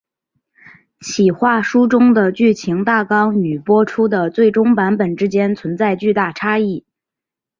[1.01, 6.83] 企划书中的剧情大纲与播出的最终版本之间存在巨大差异。